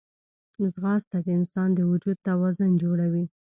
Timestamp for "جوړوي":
2.83-3.25